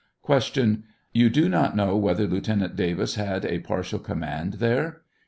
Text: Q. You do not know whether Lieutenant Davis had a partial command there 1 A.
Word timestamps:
Q. 0.25 0.81
You 1.13 1.29
do 1.29 1.47
not 1.47 1.75
know 1.75 1.95
whether 1.95 2.25
Lieutenant 2.25 2.75
Davis 2.75 3.13
had 3.13 3.45
a 3.45 3.59
partial 3.59 3.99
command 3.99 4.53
there 4.53 4.83
1 4.83 4.87
A. 4.89 4.97